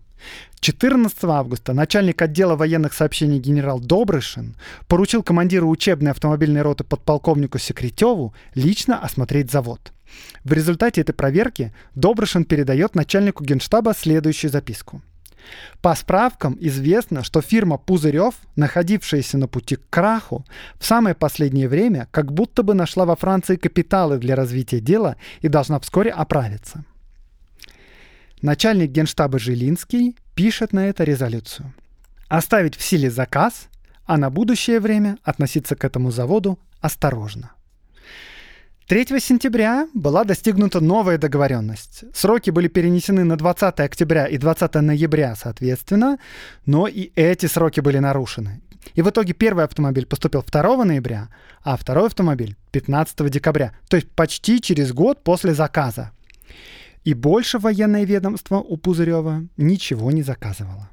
[0.59, 4.55] 14 августа начальник отдела военных сообщений генерал Добрышин
[4.87, 9.93] поручил командиру учебной автомобильной роты подполковнику Секретеву лично осмотреть завод.
[10.43, 15.01] В результате этой проверки Добрышин передает начальнику генштаба следующую записку.
[15.81, 20.45] По справкам известно, что фирма Пузырев, находившаяся на пути к краху,
[20.79, 25.47] в самое последнее время как будто бы нашла во Франции капиталы для развития дела и
[25.47, 26.83] должна вскоре оправиться.
[28.45, 31.73] Начальник генштаба Жилинский пишет на это резолюцию.
[32.27, 33.69] Оставить в силе заказ,
[34.05, 37.53] а на будущее время относиться к этому заводу осторожно.
[38.87, 42.03] 3 сентября была достигнута новая договоренность.
[42.13, 46.19] Сроки были перенесены на 20 октября и 20 ноября, соответственно,
[46.67, 48.61] но и эти сроки были нарушены.
[48.93, 51.29] И в итоге первый автомобиль поступил 2 ноября,
[51.63, 56.11] а второй автомобиль 15 декабря, то есть почти через год после заказа.
[57.05, 60.89] И больше военное ведомство у Пузырева ничего не заказывало.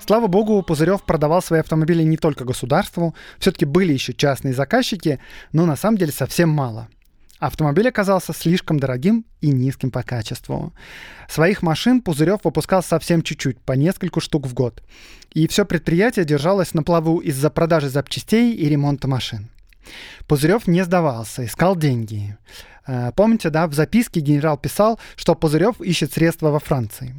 [0.00, 3.14] Слава богу, Пузырев продавал свои автомобили не только государству.
[3.38, 5.20] Все-таки были еще частные заказчики,
[5.52, 6.88] но на самом деле совсем мало–
[7.40, 10.74] Автомобиль оказался слишком дорогим и низким по качеству.
[11.26, 14.82] Своих машин Пузырев выпускал совсем чуть-чуть, по нескольку штук в год.
[15.32, 19.48] И все предприятие держалось на плаву из-за продажи запчастей и ремонта машин.
[20.26, 22.36] Пузырев не сдавался, искал деньги.
[22.86, 27.14] Э, помните, да, в записке генерал писал, что Пузырев ищет средства во Франции.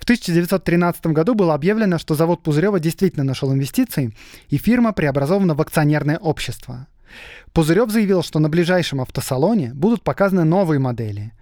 [0.00, 4.12] В 1913 году было объявлено, что завод Пузырева действительно нашел инвестиции,
[4.48, 6.88] и фирма преобразована в акционерное общество.
[7.52, 11.32] Пузырев заявил, что на ближайшем автосалоне будут показаны новые модели.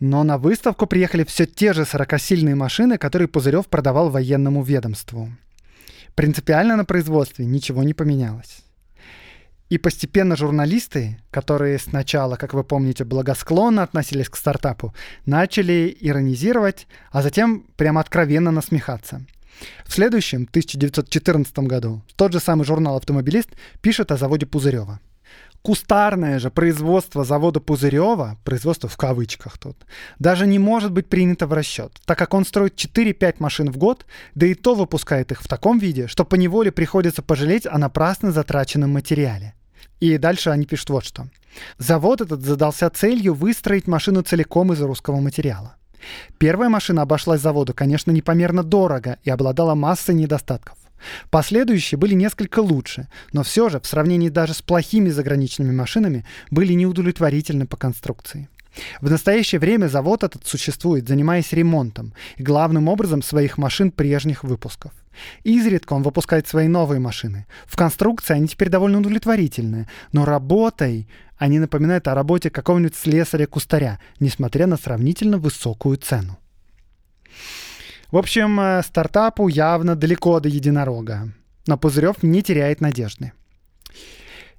[0.00, 5.30] Но на выставку приехали все те же 40-сильные машины, которые Пузырев продавал военному ведомству.
[6.14, 8.62] Принципиально на производстве ничего не поменялось.
[9.68, 14.94] И постепенно журналисты, которые сначала, как вы помните, благосклонно относились к стартапу,
[15.24, 19.22] начали иронизировать, а затем прямо откровенно насмехаться.
[19.84, 23.50] В следующем, 1914 году, тот же самый журнал «Автомобилист»
[23.80, 25.00] пишет о заводе Пузырева.
[25.62, 29.76] Кустарное же производство завода Пузырева, производство в кавычках тут,
[30.20, 34.06] даже не может быть принято в расчет, так как он строит 4-5 машин в год,
[34.36, 38.90] да и то выпускает их в таком виде, что поневоле приходится пожалеть о напрасно затраченном
[38.90, 39.54] материале.
[39.98, 41.26] И дальше они пишут вот что.
[41.78, 45.76] Завод этот задался целью выстроить машину целиком из русского материала.
[46.38, 50.76] Первая машина обошлась заводу, конечно, непомерно дорого и обладала массой недостатков.
[51.30, 56.72] Последующие были несколько лучше, но все же в сравнении даже с плохими заграничными машинами были
[56.72, 58.48] неудовлетворительны по конструкции.
[59.00, 64.92] В настоящее время завод этот существует, занимаясь ремонтом и главным образом своих машин прежних выпусков.
[65.44, 67.46] Изредка он выпускает свои новые машины.
[67.66, 71.08] В конструкции они теперь довольно удовлетворительные, но работой
[71.38, 76.38] они напоминают о работе какого-нибудь слесаря-кустаря, несмотря на сравнительно высокую цену.
[78.10, 81.28] В общем, э, стартапу явно далеко до единорога.
[81.66, 83.32] Но Пузырев не теряет надежды.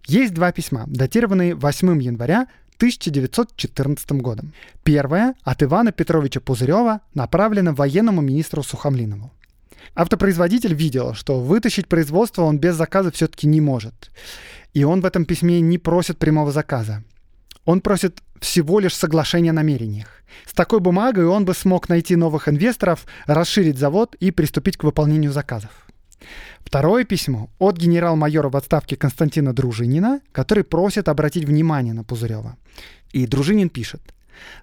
[0.06, 2.48] Есть два письма, датированные 8 января
[2.78, 4.54] 1914 годом.
[4.84, 9.32] Первое от Ивана Петровича Пузырева направлено военному министру Сухомлинову.
[9.96, 14.12] Автопроизводитель видел, что вытащить производство он без заказа все-таки не может.
[14.74, 17.04] И он в этом письме не просит прямого заказа.
[17.66, 20.08] Он просит всего лишь соглашения о намерениях.
[20.46, 25.32] С такой бумагой он бы смог найти новых инвесторов, расширить завод и приступить к выполнению
[25.32, 25.72] заказов.
[26.60, 32.58] Второе письмо от генерал-майора в отставке Константина Дружинина, который просит обратить внимание на Пузырева.
[33.14, 34.02] И Дружинин пишет.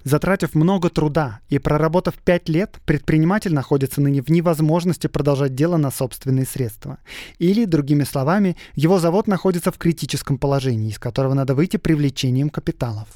[0.05, 5.91] Затратив много труда и проработав пять лет, предприниматель находится ныне в невозможности продолжать дело на
[5.91, 6.99] собственные средства.
[7.39, 13.09] Или, другими словами, его завод находится в критическом положении, из которого надо выйти привлечением капиталов.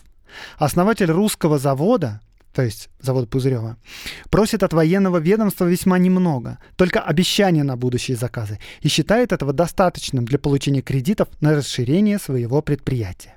[0.59, 2.21] Основатель русского завода,
[2.53, 3.77] то есть завод Пузырева,
[4.31, 10.25] просит от военного ведомства весьма немного, только обещания на будущие заказы, и считает этого достаточным
[10.25, 13.37] для получения кредитов на расширение своего предприятия.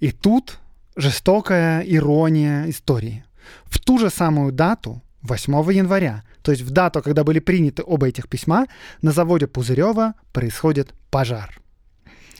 [0.00, 0.58] И тут
[0.98, 3.24] жестокая ирония истории.
[3.64, 8.08] В ту же самую дату, 8 января, то есть в дату, когда были приняты оба
[8.08, 8.66] этих письма,
[9.00, 11.60] на заводе Пузырева происходит пожар.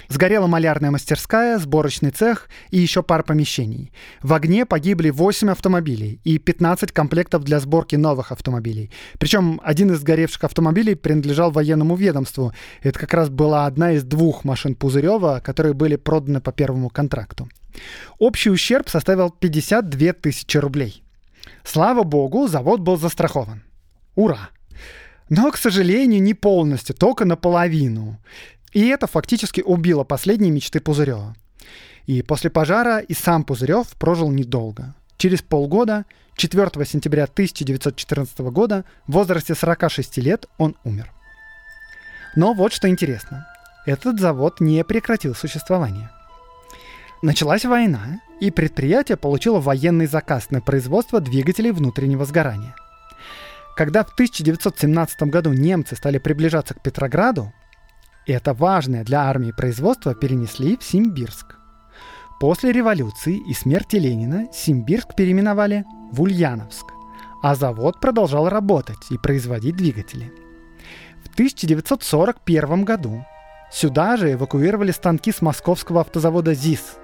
[0.08, 3.92] Сгорела малярная мастерская, сборочный цех и еще пара помещений.
[4.22, 8.90] В огне погибли 8 автомобилей и 15 комплектов для сборки новых автомобилей.
[9.18, 12.52] Причем один из сгоревших автомобилей принадлежал военному ведомству.
[12.82, 17.48] Это как раз была одна из двух машин Пузырева, которые были проданы по первому контракту.
[18.18, 21.02] Общий ущерб составил 52 тысячи рублей.
[21.64, 23.62] Слава богу, завод был застрахован.
[24.14, 24.50] Ура!
[25.28, 28.18] Но, к сожалению, не полностью, только наполовину.
[28.72, 31.36] И это фактически убило последние мечты Пузырева.
[32.06, 34.94] И после пожара и сам Пузырев прожил недолго.
[35.18, 36.06] Через полгода,
[36.36, 41.12] 4 сентября 1914 года, в возрасте 46 лет он умер.
[42.34, 43.46] Но вот что интересно.
[43.84, 46.10] Этот завод не прекратил существование.
[47.20, 52.76] Началась война, и предприятие получило военный заказ на производство двигателей внутреннего сгорания.
[53.76, 57.52] Когда в 1917 году немцы стали приближаться к Петрограду,
[58.26, 61.56] это важное для армии производство перенесли в Симбирск.
[62.38, 66.86] После революции и смерти Ленина Симбирск переименовали в Ульяновск,
[67.42, 70.32] а завод продолжал работать и производить двигатели.
[71.24, 73.24] В 1941 году
[73.72, 76.98] сюда же эвакуировали станки с московского автозавода ЗИС,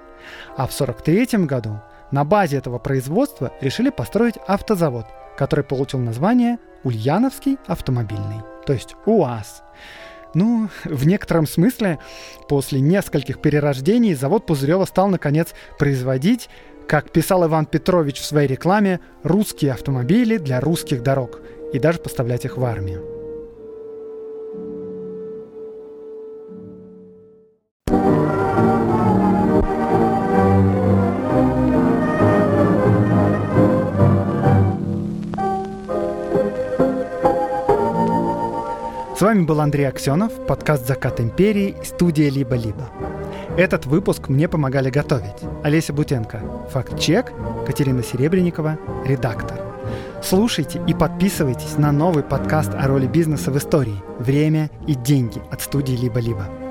[0.57, 5.05] а в 1943 году на базе этого производства решили построить автозавод,
[5.37, 9.63] который получил название Ульяновский автомобильный, то есть УАЗ.
[10.33, 11.99] Ну, в некотором смысле,
[12.49, 16.49] после нескольких перерождений завод Пузырева стал, наконец, производить,
[16.87, 21.39] как писал Иван Петрович в своей рекламе, русские автомобили для русских дорог
[21.73, 23.14] и даже поставлять их в армию.
[39.15, 42.89] С вами был Андрей Аксенов, подкаст «Закат империи» студия «Либо-либо».
[43.55, 47.31] Этот выпуск мне помогали готовить Олеся Бутенко, факт-чек,
[47.65, 49.57] Катерина Серебренникова, редактор.
[50.21, 55.61] Слушайте и подписывайтесь на новый подкаст о роли бизнеса в истории «Время и деньги» от
[55.61, 56.64] студии «Либо-либо».